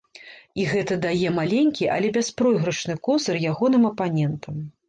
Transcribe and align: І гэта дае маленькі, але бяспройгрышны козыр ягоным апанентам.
І 0.61 0.63
гэта 0.71 0.97
дае 1.05 1.29
маленькі, 1.35 1.87
але 1.97 2.07
бяспройгрышны 2.17 2.99
козыр 3.07 3.41
ягоным 3.55 3.89
апанентам. 3.95 4.63